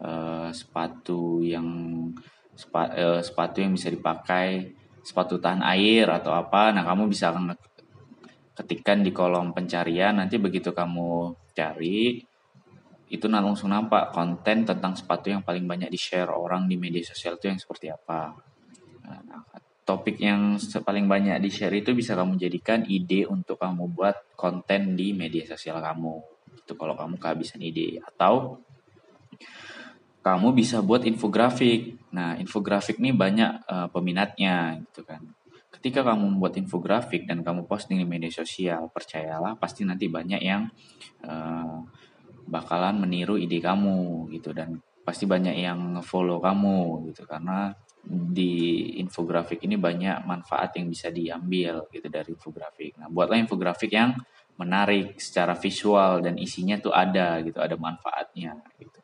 uh, 0.00 0.48
sepatu 0.48 1.44
yang 1.44 1.68
sepa, 2.62 2.94
uh, 2.94 3.18
sepatu 3.18 3.58
yang 3.58 3.74
bisa 3.74 3.90
dipakai, 3.90 4.70
sepatu 5.02 5.42
tahan 5.42 5.66
air 5.66 6.06
atau 6.06 6.30
apa. 6.30 6.70
Nah, 6.70 6.86
kamu 6.86 7.10
bisa 7.10 7.34
ketikkan 8.54 9.02
di 9.02 9.10
kolom 9.10 9.50
pencarian 9.50 10.22
nanti 10.22 10.36
begitu 10.38 10.70
kamu 10.70 11.34
cari 11.56 12.20
itu 13.12 13.28
langsung 13.28 13.68
nampak 13.68 14.08
konten 14.08 14.64
tentang 14.64 14.96
sepatu 14.96 15.28
yang 15.28 15.44
paling 15.44 15.68
banyak 15.68 15.92
di 15.92 16.00
share 16.00 16.32
orang 16.32 16.64
di 16.64 16.80
media 16.80 17.04
sosial 17.04 17.36
itu 17.36 17.52
yang 17.52 17.60
seperti 17.60 17.92
apa. 17.92 18.32
Nah, 19.04 19.44
topik 19.84 20.16
yang 20.16 20.56
paling 20.56 21.04
banyak 21.04 21.36
di 21.44 21.52
share 21.52 21.76
itu 21.76 21.92
bisa 21.92 22.16
kamu 22.16 22.40
jadikan 22.40 22.88
ide 22.88 23.28
untuk 23.28 23.60
kamu 23.60 23.92
buat 23.92 24.32
konten 24.32 24.96
di 24.96 25.12
media 25.12 25.44
sosial 25.44 25.84
kamu. 25.84 26.24
Itu 26.64 26.72
kalau 26.72 26.96
kamu 26.96 27.20
kehabisan 27.20 27.60
ide 27.60 28.00
atau 28.00 28.64
kamu 30.22 30.54
bisa 30.54 30.78
buat 30.80 31.02
infografik. 31.02 31.98
Nah, 32.14 32.38
infografik 32.38 33.02
ini 33.02 33.10
banyak 33.10 33.66
uh, 33.66 33.88
peminatnya 33.90 34.78
gitu 34.86 35.02
kan. 35.02 35.20
Ketika 35.74 36.06
kamu 36.06 36.38
membuat 36.38 36.54
infografik 36.62 37.26
dan 37.26 37.42
kamu 37.42 37.66
posting 37.66 37.98
di 37.98 38.06
media 38.06 38.30
sosial, 38.30 38.86
percayalah 38.94 39.58
pasti 39.58 39.82
nanti 39.82 40.06
banyak 40.06 40.38
yang 40.38 40.70
uh, 41.26 41.82
bakalan 42.46 43.02
meniru 43.02 43.34
ide 43.34 43.58
kamu 43.58 44.30
gitu 44.30 44.54
dan 44.54 44.78
pasti 45.02 45.26
banyak 45.26 45.58
yang 45.58 45.98
follow 46.06 46.38
kamu 46.38 47.10
gitu 47.10 47.26
karena 47.26 47.74
di 48.06 48.94
infografik 49.02 49.62
ini 49.66 49.74
banyak 49.74 50.22
manfaat 50.22 50.78
yang 50.78 50.86
bisa 50.86 51.10
diambil 51.10 51.90
gitu 51.90 52.06
dari 52.06 52.30
infografik. 52.34 52.98
Nah, 53.02 53.10
buatlah 53.10 53.42
infografik 53.42 53.90
yang 53.90 54.14
menarik 54.54 55.18
secara 55.18 55.58
visual 55.58 56.22
dan 56.22 56.38
isinya 56.38 56.78
tuh 56.78 56.94
ada 56.94 57.42
gitu, 57.42 57.58
ada 57.58 57.74
manfaatnya 57.74 58.54
gitu. 58.78 59.01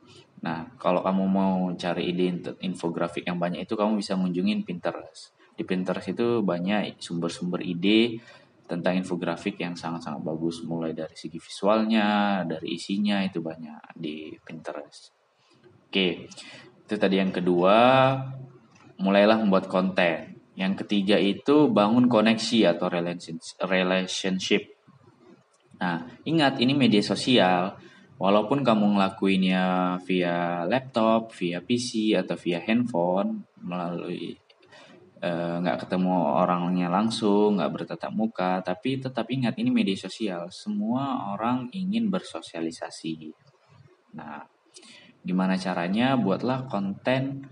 Nah, 0.48 0.64
kalau 0.80 1.04
kamu 1.04 1.24
mau 1.28 1.68
cari 1.76 2.08
ide 2.08 2.56
infografik 2.64 3.28
yang 3.28 3.36
banyak 3.36 3.68
itu 3.68 3.76
kamu 3.76 4.00
bisa 4.00 4.16
mengunjungi 4.16 4.64
Pinterest. 4.64 5.36
Di 5.52 5.60
Pinterest 5.60 6.08
itu 6.08 6.40
banyak 6.40 6.96
sumber-sumber 6.96 7.60
ide 7.60 8.16
tentang 8.64 8.96
infografik 8.96 9.60
yang 9.60 9.76
sangat-sangat 9.76 10.24
bagus 10.24 10.64
mulai 10.64 10.96
dari 10.96 11.12
segi 11.12 11.36
visualnya, 11.36 12.40
dari 12.48 12.80
isinya 12.80 13.20
itu 13.20 13.44
banyak 13.44 13.92
di 13.92 14.32
Pinterest. 14.40 15.12
Oke, 15.84 16.32
itu 16.80 16.94
tadi 16.96 17.20
yang 17.20 17.28
kedua, 17.28 17.76
mulailah 19.04 19.44
membuat 19.44 19.68
konten. 19.68 20.32
Yang 20.56 20.80
ketiga 20.80 21.20
itu 21.20 21.68
bangun 21.68 22.08
koneksi 22.08 22.72
atau 22.72 22.88
relationship. 23.68 24.64
Nah, 25.76 26.08
ingat 26.24 26.56
ini 26.64 26.72
media 26.72 27.04
sosial. 27.04 27.76
Walaupun 28.18 28.66
kamu 28.66 28.98
ngelakuinnya 28.98 29.96
via 30.02 30.66
laptop, 30.66 31.30
via 31.38 31.62
PC, 31.62 32.18
atau 32.18 32.34
via 32.34 32.58
handphone, 32.58 33.46
melalui 33.62 34.34
Eh, 35.18 35.54
nggak 35.58 35.76
uh, 35.76 35.80
ketemu 35.82 36.14
orangnya 36.14 36.86
langsung, 36.86 37.58
nggak 37.58 37.74
bertatap 37.74 38.14
muka, 38.14 38.62
tapi 38.62 39.02
tetap 39.02 39.26
ingat 39.26 39.58
ini 39.58 39.74
media 39.74 39.98
sosial. 39.98 40.46
Semua 40.54 41.34
orang 41.34 41.66
ingin 41.74 42.06
bersosialisasi. 42.06 43.34
Nah, 44.14 44.46
gimana 45.26 45.58
caranya? 45.58 46.14
Buatlah 46.14 46.70
konten 46.70 47.50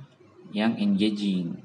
yang 0.55 0.79
engaging 0.79 1.59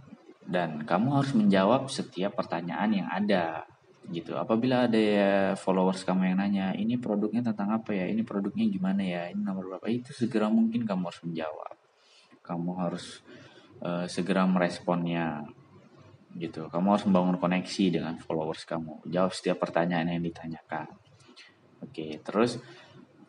dan 0.50 0.89
kamu 0.89 1.22
harus 1.22 1.38
menjawab 1.38 1.86
setiap 1.86 2.34
pertanyaan 2.34 3.05
yang 3.05 3.08
ada 3.13 3.70
gitu. 4.10 4.34
Apabila 4.34 4.89
ada 4.89 4.98
ya 4.98 5.34
followers 5.53 6.01
kamu 6.01 6.34
yang 6.34 6.38
nanya, 6.41 6.74
ini 6.74 6.98
produknya 6.98 7.46
tentang 7.46 7.70
apa 7.77 7.93
ya? 7.93 8.10
Ini 8.10 8.25
produknya 8.25 8.65
gimana 8.65 9.01
ya? 9.05 9.29
Ini 9.29 9.41
nomor 9.43 9.77
berapa? 9.77 9.86
Itu 9.91 10.10
segera 10.15 10.50
mungkin 10.50 10.89
kamu 10.89 11.05
harus 11.05 11.22
menjawab. 11.22 11.75
Kamu 12.41 12.72
harus 12.81 13.22
uh, 13.86 14.10
segera 14.10 14.50
meresponnya 14.50 15.46
gitu. 16.34 16.65
Kamu 16.72 16.98
harus 16.98 17.05
membangun 17.05 17.38
koneksi 17.38 18.01
dengan 18.01 18.17
followers 18.17 18.65
kamu. 18.65 19.05
Jawab 19.05 19.36
setiap 19.36 19.62
pertanyaan 19.62 20.10
yang 20.17 20.24
ditanyakan. 20.24 20.89
Oke, 21.81 22.22
terus 22.22 22.62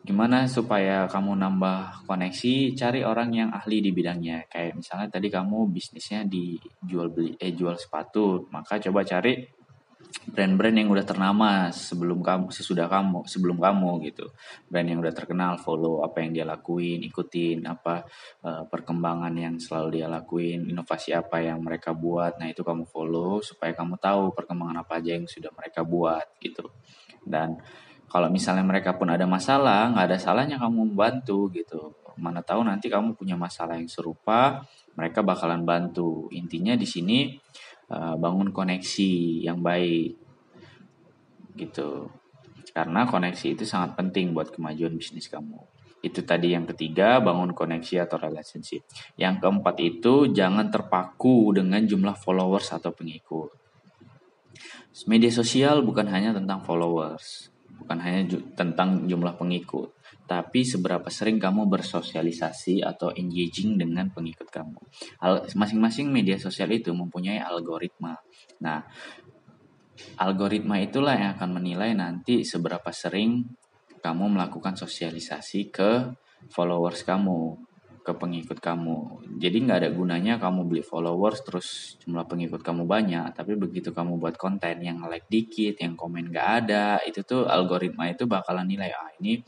gimana 0.03 0.45
supaya 0.51 1.07
kamu 1.07 1.37
nambah 1.37 2.05
koneksi? 2.09 2.75
Cari 2.75 3.01
orang 3.01 3.29
yang 3.33 3.49
ahli 3.53 3.81
di 3.81 3.91
bidangnya. 3.93 4.45
Kayak 4.49 4.77
misalnya 4.77 5.07
tadi 5.09 5.27
kamu 5.29 5.69
bisnisnya 5.73 6.25
di 6.25 6.57
jual 6.81 7.09
beli 7.13 7.33
eh 7.37 7.53
jual 7.53 7.77
sepatu, 7.77 8.45
maka 8.51 8.77
coba 8.77 9.01
cari 9.05 9.62
brand-brand 10.23 10.77
yang 10.79 10.89
udah 10.89 11.03
ternama 11.03 11.67
sebelum 11.69 12.23
kamu 12.23 12.47
sesudah 12.49 12.87
kamu 12.87 13.27
sebelum 13.27 13.59
kamu 13.59 14.07
gitu. 14.07 14.31
Brand 14.71 14.87
yang 14.87 15.03
udah 15.03 15.11
terkenal 15.11 15.59
follow 15.59 16.01
apa 16.01 16.23
yang 16.23 16.31
dia 16.31 16.45
lakuin 16.47 17.03
ikutin 17.03 17.59
apa 17.67 18.07
uh, 18.47 18.63
perkembangan 18.71 19.33
yang 19.35 19.55
selalu 19.59 19.99
dia 19.99 20.07
lakuin 20.07 20.63
inovasi 20.63 21.11
apa 21.11 21.43
yang 21.43 21.59
mereka 21.59 21.91
buat 21.91 22.39
nah 22.39 22.47
itu 22.47 22.63
kamu 22.63 22.87
follow 22.87 23.43
supaya 23.43 23.75
kamu 23.75 23.99
tahu 23.99 24.31
perkembangan 24.31 24.81
apa 24.87 25.03
aja 25.03 25.19
yang 25.19 25.27
sudah 25.27 25.51
mereka 25.51 25.83
buat 25.83 26.25
gitu. 26.39 26.71
Dan 27.23 27.59
kalau 28.07 28.29
misalnya 28.29 28.63
mereka 28.63 28.95
pun 28.95 29.09
ada 29.11 29.27
masalah 29.27 29.91
nggak 29.91 30.05
ada 30.07 30.17
salahnya 30.21 30.57
kamu 30.61 30.93
membantu 30.93 31.51
gitu. 31.51 31.97
Mana 32.13 32.45
tahu 32.45 32.61
nanti 32.61 32.87
kamu 32.93 33.17
punya 33.17 33.33
masalah 33.33 33.75
yang 33.75 33.89
serupa 33.89 34.61
mereka 34.93 35.25
bakalan 35.25 35.65
bantu. 35.65 36.29
Intinya 36.29 36.77
di 36.77 36.85
sini 36.85 37.33
Eh, 37.91 38.15
bangun 38.15 38.49
koneksi 38.55 39.11
yang 39.43 39.59
baik 39.59 40.15
gitu. 41.59 42.09
Karena 42.73 43.05
koneksi 43.05 43.53
itu 43.53 43.63
sangat 43.69 43.93
penting 43.99 44.33
buat 44.33 44.49
kemajuan 44.49 44.97
bisnis 44.97 45.29
kamu. 45.29 45.61
Itu 46.01 46.25
tadi 46.25 46.57
yang 46.57 46.65
ketiga 46.65 47.21
bangun 47.21 47.53
koneksi 47.53 48.09
atau 48.09 48.17
relationship. 48.17 48.81
Yang 49.13 49.45
keempat 49.45 49.75
itu 49.77 50.33
jangan 50.33 50.73
terpaku 50.73 51.53
dengan 51.53 51.85
jumlah 51.85 52.17
followers 52.17 52.73
atau 52.73 52.89
pengikut. 52.89 53.53
Media 55.05 55.29
sosial 55.29 55.85
bukan 55.85 56.09
hanya 56.09 56.33
tentang 56.33 56.65
followers 56.65 57.52
bukan 57.79 57.97
hanya 57.99 58.21
ju 58.29 58.37
tentang 58.53 59.09
jumlah 59.09 59.35
pengikut 59.35 59.93
tapi 60.23 60.63
seberapa 60.63 61.05
sering 61.11 61.35
kamu 61.35 61.67
bersosialisasi 61.67 62.79
atau 62.79 63.11
engaging 63.11 63.75
dengan 63.75 64.07
pengikut 64.07 64.47
kamu. 64.47 64.79
Masing-masing 65.53 66.07
media 66.07 66.39
sosial 66.39 66.71
itu 66.71 66.95
mempunyai 66.95 67.43
algoritma. 67.43 68.15
Nah, 68.63 68.87
algoritma 70.17 70.79
itulah 70.79 71.19
yang 71.19 71.35
akan 71.35 71.59
menilai 71.59 71.91
nanti 71.91 72.47
seberapa 72.47 72.87
sering 72.95 73.43
kamu 73.99 74.39
melakukan 74.39 74.79
sosialisasi 74.79 75.71
ke 75.71 75.91
followers 76.51 77.03
kamu, 77.03 77.55
ke 78.03 78.11
pengikut 78.11 78.59
kamu. 78.59 79.23
Jadi 79.39 79.63
nggak 79.63 79.77
ada 79.79 79.89
gunanya 79.95 80.35
kamu 80.35 80.67
beli 80.67 80.83
followers 80.83 81.39
terus 81.47 81.95
jumlah 82.03 82.27
pengikut 82.27 82.59
kamu 82.59 82.83
banyak, 82.83 83.31
tapi 83.31 83.55
begitu 83.55 83.95
kamu 83.95 84.19
buat 84.19 84.35
konten 84.35 84.83
yang 84.83 84.99
like 85.07 85.25
dikit, 85.31 85.79
yang 85.79 85.95
komen 85.95 86.35
nggak 86.35 86.49
ada, 86.67 86.99
itu 87.07 87.23
tuh 87.23 87.47
algoritma 87.47 88.11
itu 88.11 88.27
bakalan 88.27 88.67
nilai 88.67 88.91
ah 88.91 89.07
ini 89.23 89.39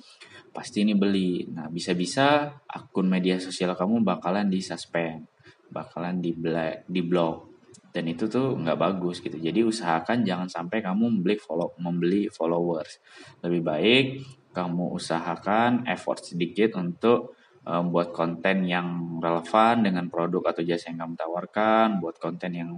pasti 0.56 0.88
ini 0.88 0.96
beli. 0.96 1.52
Nah 1.52 1.68
bisa-bisa 1.68 2.48
akun 2.64 3.12
media 3.12 3.36
sosial 3.44 3.76
kamu 3.76 4.08
bakalan 4.08 4.48
di 4.48 4.64
suspend, 4.64 5.28
bakalan 5.68 6.24
di 6.24 6.32
black, 6.32 6.88
di 6.88 7.04
block. 7.04 7.52
Dan 7.92 8.08
itu 8.12 8.28
tuh 8.32 8.56
nggak 8.56 8.80
bagus 8.80 9.20
gitu. 9.20 9.36
Jadi 9.36 9.68
usahakan 9.68 10.24
jangan 10.24 10.48
sampai 10.48 10.80
kamu 10.80 11.20
membeli 11.20 11.36
follow, 11.40 11.76
membeli 11.80 12.32
followers. 12.32 13.04
Lebih 13.44 13.62
baik 13.64 14.06
kamu 14.56 14.96
usahakan 14.96 15.84
effort 15.92 16.24
sedikit 16.24 16.80
untuk 16.80 17.36
eh, 17.66 18.10
konten 18.14 18.58
yang 18.70 19.18
relevan 19.18 19.82
dengan 19.82 20.06
produk 20.08 20.54
atau 20.54 20.62
jasa 20.62 20.94
yang 20.94 21.10
kamu 21.10 21.16
tawarkan, 21.18 21.88
buat 22.00 22.16
konten 22.22 22.52
yang 22.54 22.72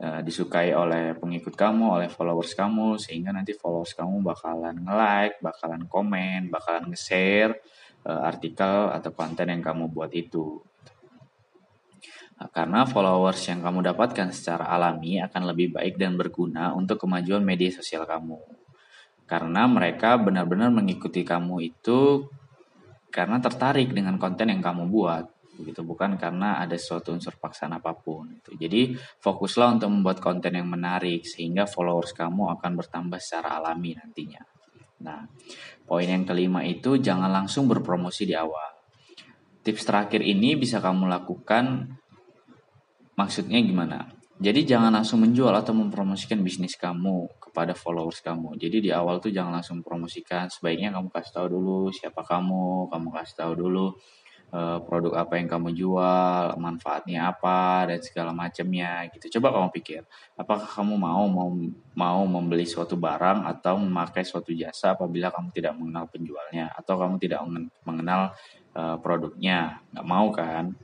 uh, 0.00 0.20
disukai 0.24 0.72
oleh 0.72 1.14
pengikut 1.14 1.54
kamu, 1.54 2.00
oleh 2.00 2.08
followers 2.08 2.56
kamu, 2.56 2.96
sehingga 2.96 3.30
nanti 3.30 3.52
followers 3.54 3.92
kamu 3.94 4.24
bakalan 4.24 4.82
nge-like, 4.82 5.38
bakalan 5.44 5.84
komen, 5.86 6.48
bakalan 6.48 6.90
nge-share 6.90 7.60
uh, 8.08 8.26
artikel 8.26 8.90
atau 8.90 9.10
konten 9.12 9.46
yang 9.52 9.62
kamu 9.62 9.92
buat 9.92 10.10
itu. 10.10 10.58
Karena 12.40 12.88
followers 12.88 13.52
yang 13.52 13.60
kamu 13.60 13.92
dapatkan 13.92 14.32
secara 14.32 14.72
alami 14.72 15.20
akan 15.20 15.52
lebih 15.52 15.76
baik 15.76 16.00
dan 16.00 16.16
berguna 16.16 16.72
untuk 16.72 16.96
kemajuan 17.04 17.44
media 17.44 17.68
sosial 17.68 18.08
kamu. 18.08 18.40
Karena 19.28 19.68
mereka 19.68 20.16
benar-benar 20.16 20.72
mengikuti 20.72 21.20
kamu 21.20 21.68
itu 21.68 22.32
karena 23.10 23.42
tertarik 23.42 23.92
dengan 23.92 24.16
konten 24.16 24.48
yang 24.48 24.62
kamu 24.62 24.88
buat 24.88 25.26
begitu 25.60 25.84
bukan 25.84 26.16
karena 26.16 26.56
ada 26.56 26.72
suatu 26.80 27.12
unsur 27.12 27.36
paksaan 27.36 27.76
apa 27.76 27.92
pun 27.92 28.32
itu. 28.32 28.56
Jadi 28.56 28.96
fokuslah 28.96 29.76
untuk 29.76 29.92
membuat 29.92 30.24
konten 30.24 30.56
yang 30.56 30.64
menarik 30.64 31.28
sehingga 31.28 31.68
followers 31.68 32.16
kamu 32.16 32.48
akan 32.56 32.80
bertambah 32.80 33.20
secara 33.20 33.60
alami 33.60 33.92
nantinya. 33.92 34.40
Nah, 35.04 35.28
poin 35.84 36.08
yang 36.08 36.24
kelima 36.24 36.64
itu 36.64 36.96
jangan 36.96 37.28
langsung 37.28 37.68
berpromosi 37.68 38.24
di 38.24 38.32
awal. 38.32 38.72
Tips 39.60 39.84
terakhir 39.84 40.24
ini 40.24 40.56
bisa 40.56 40.80
kamu 40.80 41.04
lakukan 41.04 41.92
Maksudnya 43.20 43.60
gimana? 43.60 44.08
Jadi 44.40 44.64
jangan 44.64 44.88
langsung 44.96 45.20
menjual 45.20 45.52
atau 45.52 45.76
mempromosikan 45.76 46.40
bisnis 46.40 46.72
kamu 46.72 47.28
kepada 47.36 47.76
followers 47.76 48.24
kamu. 48.24 48.56
Jadi 48.56 48.88
di 48.88 48.90
awal 48.90 49.20
tuh 49.20 49.28
jangan 49.28 49.60
langsung 49.60 49.84
promosikan. 49.84 50.48
Sebaiknya 50.48 50.96
kamu 50.96 51.12
kasih 51.12 51.32
tahu 51.36 51.46
dulu 51.60 51.92
siapa 51.92 52.24
kamu, 52.24 52.88
kamu 52.88 53.08
kasih 53.20 53.36
tahu 53.36 53.52
dulu 53.52 53.86
uh, 54.48 54.78
produk 54.80 55.28
apa 55.28 55.36
yang 55.36 55.44
kamu 55.44 55.76
jual, 55.76 56.56
manfaatnya 56.56 57.28
apa 57.36 57.84
dan 57.92 58.00
segala 58.00 58.32
macamnya 58.32 59.12
gitu. 59.12 59.36
Coba 59.36 59.60
kamu 59.60 59.68
pikir, 59.76 60.02
apakah 60.40 60.64
kamu 60.66 60.96
mau 60.96 61.28
mau 61.28 61.52
mau 61.92 62.20
membeli 62.24 62.64
suatu 62.64 62.96
barang 62.96 63.44
atau 63.44 63.76
memakai 63.76 64.24
suatu 64.24 64.56
jasa 64.56 64.96
apabila 64.96 65.28
kamu 65.28 65.52
tidak 65.52 65.76
mengenal 65.76 66.08
penjualnya 66.08 66.72
atau 66.72 66.96
kamu 66.96 67.20
tidak 67.20 67.44
mengenal 67.84 68.32
uh, 68.72 68.96
produknya? 68.96 69.84
Nggak 69.92 70.06
mau 70.06 70.32
kan? 70.32 70.74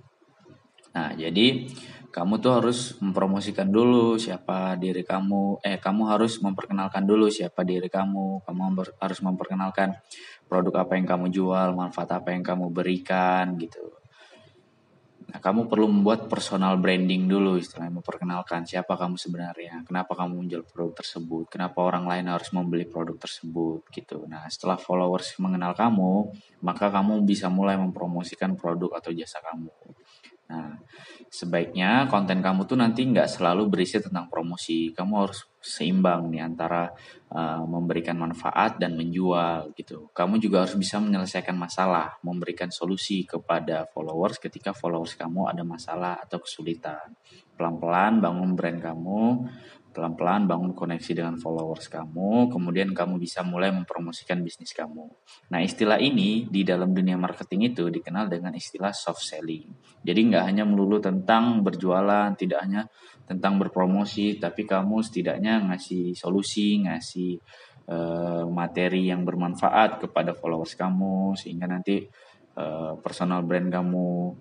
Nah, 0.96 1.12
jadi 1.12 1.68
kamu 2.08 2.40
tuh 2.40 2.52
harus 2.56 2.96
mempromosikan 3.04 3.68
dulu 3.68 4.16
siapa 4.16 4.72
diri 4.80 5.04
kamu. 5.04 5.60
Eh, 5.60 5.76
kamu 5.76 6.08
harus 6.08 6.40
memperkenalkan 6.40 7.04
dulu 7.04 7.28
siapa 7.28 7.60
diri 7.60 7.92
kamu. 7.92 8.40
Kamu 8.40 8.60
harus 8.96 9.20
memperkenalkan 9.20 9.92
produk 10.48 10.88
apa 10.88 10.96
yang 10.96 11.04
kamu 11.04 11.28
jual, 11.28 11.76
manfaat 11.76 12.16
apa 12.16 12.32
yang 12.32 12.40
kamu 12.40 12.72
berikan 12.72 13.60
gitu. 13.60 13.92
Nah, 15.26 15.42
kamu 15.42 15.68
perlu 15.68 15.90
membuat 15.90 16.32
personal 16.32 16.80
branding 16.80 17.28
dulu 17.28 17.60
istilahnya 17.60 17.98
memperkenalkan 17.98 18.64
siapa 18.64 18.96
kamu 18.96 19.18
sebenarnya, 19.18 19.84
kenapa 19.84 20.14
kamu 20.16 20.46
menjual 20.46 20.64
produk 20.64 21.02
tersebut, 21.02 21.50
kenapa 21.50 21.82
orang 21.82 22.06
lain 22.06 22.30
harus 22.30 22.54
membeli 22.54 22.86
produk 22.86 23.18
tersebut 23.18 23.84
gitu. 23.90 24.24
Nah, 24.30 24.46
setelah 24.46 24.78
followers 24.78 25.36
mengenal 25.42 25.74
kamu, 25.74 26.30
maka 26.62 26.88
kamu 26.88 27.26
bisa 27.26 27.50
mulai 27.52 27.74
mempromosikan 27.74 28.54
produk 28.54 29.02
atau 29.02 29.10
jasa 29.10 29.42
kamu. 29.42 29.68
Nah, 30.46 30.78
sebaiknya 31.26 32.06
konten 32.06 32.38
kamu 32.38 32.70
tuh 32.70 32.78
nanti 32.78 33.02
nggak 33.02 33.26
selalu 33.26 33.66
berisi 33.66 33.98
tentang 33.98 34.30
promosi. 34.30 34.94
Kamu 34.94 35.12
harus 35.26 35.42
seimbang 35.58 36.30
nih 36.30 36.46
antara 36.46 36.86
uh, 37.34 37.66
memberikan 37.66 38.14
manfaat 38.14 38.78
dan 38.78 38.94
menjual 38.94 39.74
gitu. 39.74 40.06
Kamu 40.14 40.38
juga 40.38 40.62
harus 40.62 40.78
bisa 40.78 41.02
menyelesaikan 41.02 41.58
masalah, 41.58 42.14
memberikan 42.22 42.70
solusi 42.70 43.26
kepada 43.26 43.90
followers 43.90 44.38
ketika 44.38 44.70
followers 44.70 45.18
kamu 45.18 45.50
ada 45.50 45.66
masalah 45.66 46.22
atau 46.22 46.38
kesulitan. 46.38 47.18
Pelan-pelan 47.58 48.22
bangun 48.22 48.54
brand 48.54 48.78
kamu, 48.78 49.22
pelan-pelan 49.96 50.44
bangun 50.44 50.76
koneksi 50.76 51.16
dengan 51.16 51.40
followers 51.40 51.88
kamu, 51.88 52.52
kemudian 52.52 52.92
kamu 52.92 53.16
bisa 53.16 53.40
mulai 53.40 53.72
mempromosikan 53.72 54.44
bisnis 54.44 54.76
kamu. 54.76 55.08
Nah, 55.48 55.64
istilah 55.64 55.96
ini 55.96 56.44
di 56.44 56.60
dalam 56.68 56.92
dunia 56.92 57.16
marketing 57.16 57.72
itu 57.72 57.88
dikenal 57.88 58.28
dengan 58.28 58.52
istilah 58.52 58.92
soft 58.92 59.24
selling. 59.24 59.72
Jadi 60.04 60.20
nggak 60.28 60.44
hanya 60.44 60.68
melulu 60.68 61.00
tentang 61.00 61.64
berjualan, 61.64 62.36
tidak 62.36 62.60
hanya 62.60 62.84
tentang 63.24 63.56
berpromosi, 63.56 64.36
tapi 64.36 64.68
kamu 64.68 65.00
setidaknya 65.00 65.72
ngasih 65.72 66.12
solusi, 66.12 66.84
ngasih 66.84 67.40
uh, 67.88 68.44
materi 68.52 69.08
yang 69.08 69.24
bermanfaat 69.24 70.04
kepada 70.04 70.36
followers 70.36 70.76
kamu, 70.76 71.32
sehingga 71.40 71.64
nanti 71.64 72.04
uh, 72.60 73.00
personal 73.00 73.40
brand 73.48 73.72
kamu 73.72 74.36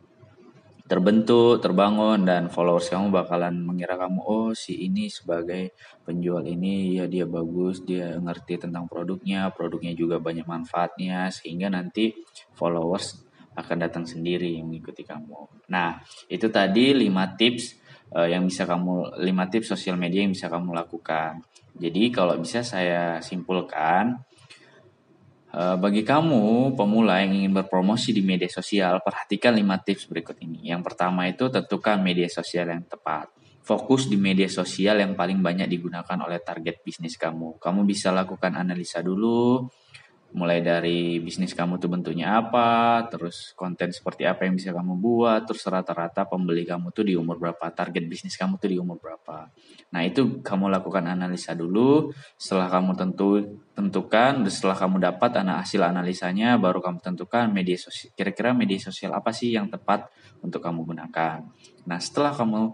terbentuk, 0.85 1.65
terbangun 1.65 2.29
dan 2.29 2.45
followers 2.53 2.93
kamu 2.93 3.09
bakalan 3.09 3.57
mengira 3.57 3.97
kamu 3.97 4.21
oh 4.21 4.49
si 4.53 4.85
ini 4.85 5.09
sebagai 5.09 5.73
penjual 6.05 6.45
ini 6.45 7.01
ya 7.01 7.09
dia 7.09 7.25
bagus, 7.25 7.81
dia 7.81 8.13
ngerti 8.21 8.69
tentang 8.69 8.85
produknya, 8.85 9.49
produknya 9.49 9.97
juga 9.97 10.21
banyak 10.21 10.45
manfaatnya 10.45 11.33
sehingga 11.33 11.73
nanti 11.73 12.13
followers 12.53 13.25
akan 13.55 13.77
datang 13.81 14.05
sendiri 14.05 14.61
mengikuti 14.61 15.01
kamu. 15.01 15.65
Nah, 15.71 15.97
itu 16.29 16.51
tadi 16.51 16.91
5 16.91 17.39
tips 17.39 17.63
uh, 18.13 18.27
yang 18.27 18.45
bisa 18.45 18.67
kamu 18.67 19.17
5 19.17 19.51
tips 19.51 19.67
sosial 19.73 19.95
media 19.97 20.21
yang 20.21 20.35
bisa 20.35 20.51
kamu 20.51 20.75
lakukan. 20.75 21.41
Jadi 21.75 22.13
kalau 22.13 22.37
bisa 22.39 22.61
saya 22.61 23.19
simpulkan 23.19 24.21
bagi 25.55 26.03
kamu 26.03 26.75
pemula 26.75 27.23
yang 27.23 27.31
ingin 27.31 27.55
berpromosi 27.55 28.11
di 28.11 28.19
media 28.19 28.51
sosial, 28.51 28.99
perhatikan 28.99 29.55
5 29.55 29.87
tips 29.87 30.03
berikut 30.11 30.35
ini. 30.43 30.67
Yang 30.67 30.91
pertama 30.91 31.31
itu 31.31 31.47
tentukan 31.47 32.03
media 32.03 32.27
sosial 32.27 32.75
yang 32.75 32.83
tepat. 32.83 33.31
Fokus 33.65 34.05
di 34.11 34.19
media 34.19 34.51
sosial 34.51 34.99
yang 34.99 35.15
paling 35.15 35.39
banyak 35.39 35.65
digunakan 35.65 36.17
oleh 36.21 36.43
target 36.43 36.83
bisnis 36.83 37.15
kamu. 37.15 37.57
Kamu 37.57 37.87
bisa 37.87 38.11
lakukan 38.13 38.53
analisa 38.53 39.01
dulu, 39.01 39.65
mulai 40.35 40.59
dari 40.59 41.23
bisnis 41.23 41.55
kamu 41.55 41.79
tuh 41.79 41.87
bentuknya 41.87 42.35
apa, 42.43 43.07
terus 43.07 43.55
konten 43.55 43.95
seperti 43.95 44.27
apa 44.27 44.43
yang 44.43 44.59
bisa 44.59 44.75
kamu 44.75 44.99
buat, 44.99 45.47
terus 45.47 45.63
rata-rata 45.65 46.27
pembeli 46.27 46.67
kamu 46.67 46.91
tuh 46.91 47.07
di 47.07 47.15
umur 47.15 47.39
berapa, 47.39 47.71
target 47.71 48.03
bisnis 48.03 48.35
kamu 48.35 48.59
tuh 48.59 48.69
di 48.69 48.77
umur 48.77 48.99
berapa. 48.99 49.49
Nah 49.95 50.01
itu 50.03 50.43
kamu 50.43 50.67
lakukan 50.75 51.07
analisa 51.07 51.55
dulu, 51.55 52.11
setelah 52.35 52.67
kamu 52.67 52.91
tentu 52.99 53.63
tentukan, 53.75 54.47
setelah 54.47 54.73
kamu 54.79 55.03
dapat 55.03 55.43
anak 55.43 55.67
hasil 55.67 55.83
analisanya, 55.83 56.55
baru 56.55 56.79
kamu 56.79 57.03
tentukan 57.03 57.51
media 57.51 57.75
sosial, 57.75 58.15
kira-kira 58.15 58.55
media 58.55 58.79
sosial 58.79 59.11
apa 59.11 59.35
sih 59.35 59.51
yang 59.51 59.67
tepat 59.67 60.07
untuk 60.39 60.63
kamu 60.63 60.87
gunakan. 60.87 61.43
Nah 61.83 61.99
setelah 61.99 62.31
kamu 62.31 62.71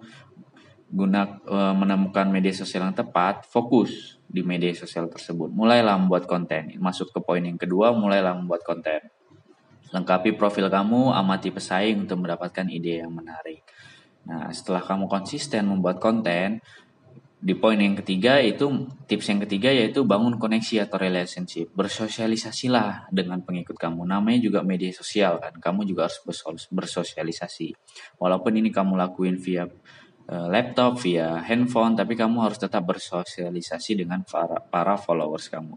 guna 0.94 1.42
e, 1.42 1.58
menemukan 1.74 2.30
media 2.30 2.54
sosial 2.54 2.86
yang 2.86 2.94
tepat, 2.94 3.50
fokus 3.50 4.22
di 4.30 4.46
media 4.46 4.70
sosial 4.78 5.10
tersebut. 5.10 5.50
Mulailah 5.50 5.98
membuat 5.98 6.30
konten. 6.30 6.78
Masuk 6.78 7.10
ke 7.10 7.20
poin 7.20 7.42
yang 7.42 7.58
kedua, 7.58 7.92
mulailah 7.98 8.38
membuat 8.38 8.62
konten. 8.62 9.02
Lengkapi 9.92 10.38
profil 10.38 10.70
kamu, 10.70 11.12
amati 11.12 11.50
pesaing 11.50 12.06
untuk 12.08 12.24
mendapatkan 12.24 12.70
ide 12.70 13.02
yang 13.04 13.12
menarik. 13.12 13.66
Nah, 14.22 14.54
setelah 14.54 14.86
kamu 14.86 15.10
konsisten 15.10 15.66
membuat 15.66 15.98
konten, 15.98 16.62
di 17.42 17.58
poin 17.58 17.74
yang 17.74 17.98
ketiga 17.98 18.38
itu 18.38 18.86
tips 19.10 19.26
yang 19.34 19.42
ketiga 19.42 19.74
yaitu 19.74 20.06
bangun 20.06 20.38
koneksi 20.38 20.86
atau 20.86 21.02
relationship. 21.02 21.74
Bersosialisasilah 21.74 23.10
dengan 23.10 23.42
pengikut 23.42 23.76
kamu. 23.76 24.06
Namanya 24.06 24.40
juga 24.46 24.60
media 24.62 24.94
sosial 24.94 25.42
kan. 25.42 25.58
Kamu 25.58 25.84
juga 25.90 26.06
harus 26.06 26.22
bersosialisasi. 26.70 27.74
Walaupun 28.22 28.62
ini 28.62 28.70
kamu 28.70 28.94
lakuin 28.94 29.42
via 29.42 29.66
Eh, 30.32 30.48
laptop, 30.48 30.96
via 31.04 31.44
handphone, 31.44 31.92
tapi 31.92 32.16
kamu 32.16 32.40
harus 32.40 32.56
tetap 32.56 32.88
bersosialisasi 32.88 34.00
dengan 34.00 34.24
para, 34.24 34.64
para 34.64 34.96
followers 34.96 35.52
kamu. 35.52 35.76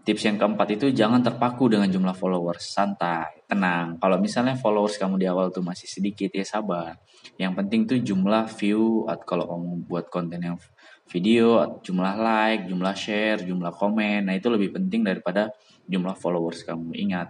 Tips 0.00 0.24
yang 0.24 0.40
keempat 0.40 0.80
itu 0.80 0.88
jangan 0.96 1.20
terpaku 1.20 1.68
dengan 1.68 1.84
jumlah 1.84 2.16
followers, 2.16 2.72
santai, 2.72 3.44
tenang. 3.44 4.00
Kalau 4.00 4.16
misalnya 4.16 4.56
followers 4.56 4.96
kamu 4.96 5.20
di 5.20 5.28
awal 5.28 5.52
tuh 5.52 5.60
masih 5.60 5.84
sedikit 5.84 6.32
ya 6.32 6.40
sabar. 6.40 6.96
Yang 7.36 7.52
penting 7.52 7.80
tuh 7.84 7.98
jumlah 8.00 8.48
view 8.56 9.04
atau 9.04 9.24
kalau 9.28 9.44
kamu 9.44 9.84
buat 9.84 10.08
konten 10.08 10.40
yang 10.40 10.56
video, 11.04 11.78
jumlah 11.84 12.16
like, 12.16 12.64
jumlah 12.64 12.96
share, 12.96 13.44
jumlah 13.44 13.76
komen. 13.76 14.30
Nah, 14.30 14.34
itu 14.40 14.48
lebih 14.48 14.72
penting 14.72 15.04
daripada 15.04 15.52
jumlah 15.84 16.16
followers 16.16 16.64
kamu. 16.64 16.96
Ingat, 16.96 17.28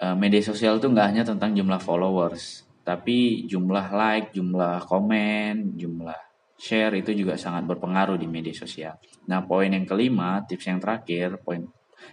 eh, 0.00 0.16
media 0.16 0.40
sosial 0.40 0.80
tuh 0.80 0.96
nggak 0.96 1.06
hanya 1.12 1.24
tentang 1.28 1.52
jumlah 1.52 1.82
followers, 1.82 2.64
tapi 2.88 3.44
jumlah 3.44 3.92
like, 3.92 4.32
jumlah 4.32 4.80
komen, 4.86 5.76
jumlah 5.76 6.33
share 6.58 6.94
itu 6.98 7.10
juga 7.12 7.34
sangat 7.34 7.66
berpengaruh 7.66 8.18
di 8.18 8.26
media 8.30 8.54
sosial. 8.54 8.96
Nah, 9.26 9.42
poin 9.42 9.68
yang 9.68 9.84
kelima, 9.84 10.42
tips 10.46 10.70
yang 10.70 10.78
terakhir, 10.78 11.40
poin 11.42 11.66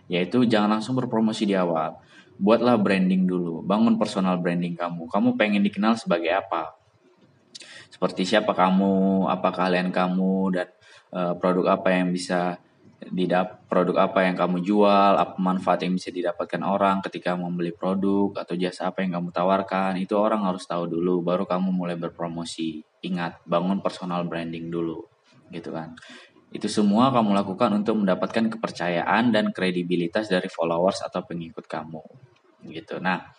yaitu 0.08 0.48
jangan 0.48 0.80
langsung 0.80 0.96
berpromosi 0.96 1.44
di 1.44 1.56
awal. 1.56 2.00
Buatlah 2.42 2.80
branding 2.80 3.28
dulu, 3.30 3.62
bangun 3.62 4.00
personal 4.02 4.40
branding 4.40 4.74
kamu. 4.74 5.06
Kamu 5.12 5.38
pengen 5.38 5.62
dikenal 5.62 6.00
sebagai 6.00 6.32
apa? 6.34 6.74
Seperti 7.92 8.26
siapa 8.26 8.56
kamu, 8.56 9.28
apa 9.30 9.52
kalian 9.54 9.94
kamu, 9.94 10.56
dan 10.56 10.68
uh, 11.14 11.38
produk 11.38 11.78
apa 11.78 11.94
yang 11.94 12.10
bisa 12.10 12.58
didap 13.10 13.66
produk 13.66 14.06
apa 14.06 14.30
yang 14.30 14.38
kamu 14.38 14.62
jual, 14.62 15.14
apa 15.18 15.34
manfaat 15.42 15.82
yang 15.82 15.98
bisa 15.98 16.14
didapatkan 16.14 16.62
orang 16.62 17.02
ketika 17.02 17.34
membeli 17.34 17.74
produk 17.74 18.30
atau 18.38 18.54
jasa 18.54 18.94
apa 18.94 19.02
yang 19.02 19.18
kamu 19.18 19.34
tawarkan, 19.34 19.98
itu 19.98 20.14
orang 20.14 20.46
harus 20.46 20.70
tahu 20.70 20.86
dulu 20.86 21.26
baru 21.26 21.50
kamu 21.50 21.74
mulai 21.74 21.98
berpromosi. 21.98 22.86
Ingat, 23.02 23.42
bangun 23.50 23.82
personal 23.82 24.30
branding 24.30 24.70
dulu. 24.70 25.02
Gitu 25.50 25.74
kan. 25.74 25.98
Itu 26.54 26.70
semua 26.70 27.10
kamu 27.10 27.34
lakukan 27.34 27.74
untuk 27.82 27.98
mendapatkan 28.06 28.54
kepercayaan 28.54 29.34
dan 29.34 29.50
kredibilitas 29.50 30.30
dari 30.30 30.52
followers 30.52 31.02
atau 31.02 31.26
pengikut 31.26 31.66
kamu. 31.66 32.04
Gitu. 32.70 33.02
Nah, 33.02 33.34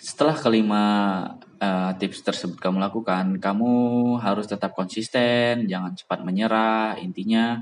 setelah 0.00 0.32
kelima 0.32 0.84
uh, 1.60 1.92
tips 2.00 2.24
tersebut 2.24 2.56
kamu 2.56 2.80
lakukan, 2.80 3.36
kamu 3.36 3.72
harus 4.16 4.48
tetap 4.48 4.72
konsisten, 4.72 5.68
jangan 5.68 5.92
cepat 5.92 6.24
menyerah. 6.24 6.96
Intinya 6.98 7.60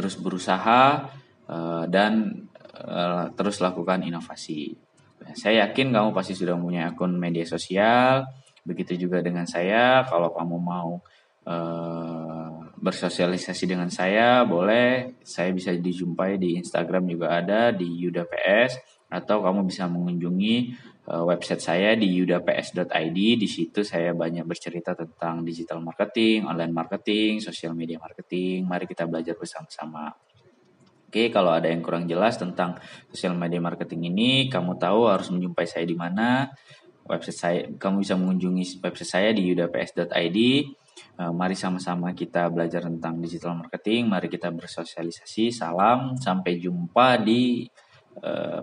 terus 0.00 0.16
berusaha 0.16 1.12
uh, 1.44 1.84
dan 1.84 2.32
uh, 2.80 3.28
terus 3.36 3.60
lakukan 3.60 4.00
inovasi. 4.00 4.72
Saya 5.36 5.68
yakin 5.68 5.92
kamu 5.92 6.16
pasti 6.16 6.32
sudah 6.32 6.56
punya 6.56 6.88
akun 6.88 7.20
media 7.20 7.44
sosial. 7.44 8.24
Begitu 8.64 8.96
juga 8.96 9.20
dengan 9.20 9.44
saya. 9.44 10.00
Kalau 10.08 10.32
kamu 10.32 10.56
mau 10.56 10.96
uh, 11.44 12.72
bersosialisasi 12.80 13.68
dengan 13.68 13.92
saya, 13.92 14.48
boleh. 14.48 15.20
Saya 15.20 15.52
bisa 15.52 15.76
dijumpai 15.76 16.40
di 16.40 16.56
Instagram 16.56 17.04
juga 17.04 17.36
ada 17.36 17.68
di 17.76 17.84
Yuda 17.84 18.24
PS 18.24 18.99
atau 19.10 19.42
kamu 19.42 19.66
bisa 19.66 19.90
mengunjungi 19.90 20.54
uh, 21.10 21.26
website 21.26 21.60
saya 21.60 21.98
di 21.98 22.06
yudaps.id. 22.14 23.18
Di 23.18 23.48
situ 23.50 23.82
saya 23.82 24.14
banyak 24.14 24.46
bercerita 24.46 24.94
tentang 24.94 25.42
digital 25.42 25.82
marketing, 25.82 26.46
online 26.46 26.70
marketing, 26.70 27.42
social 27.42 27.74
media 27.74 27.98
marketing. 27.98 28.64
Mari 28.70 28.86
kita 28.86 29.10
belajar 29.10 29.34
bersama-sama. 29.34 30.14
Oke, 31.10 31.26
kalau 31.34 31.50
ada 31.50 31.66
yang 31.66 31.82
kurang 31.82 32.06
jelas 32.06 32.38
tentang 32.38 32.78
social 33.10 33.34
media 33.34 33.58
marketing 33.58 34.14
ini, 34.14 34.46
kamu 34.46 34.78
tahu 34.78 35.10
harus 35.10 35.26
menjumpai 35.34 35.66
saya 35.66 35.82
di 35.82 35.98
mana. 35.98 36.46
Website 37.02 37.34
saya, 37.34 37.60
kamu 37.66 38.06
bisa 38.06 38.14
mengunjungi 38.14 38.78
website 38.78 39.10
saya 39.10 39.28
di 39.34 39.50
yudaps.id. 39.50 40.38
Uh, 41.18 41.34
mari 41.34 41.58
sama-sama 41.58 42.14
kita 42.14 42.46
belajar 42.54 42.86
tentang 42.86 43.18
digital 43.18 43.58
marketing. 43.58 44.06
Mari 44.06 44.30
kita 44.30 44.54
bersosialisasi. 44.54 45.50
Salam, 45.50 46.14
sampai 46.14 46.62
jumpa 46.62 47.18
di 47.18 47.66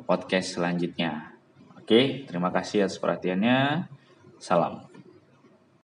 podcast 0.05 0.57
selanjutnya. 0.57 1.37
Oke, 1.77 2.27
terima 2.27 2.51
kasih 2.51 2.85
atas 2.87 2.99
perhatiannya. 2.99 3.87
Salam. 4.37 4.86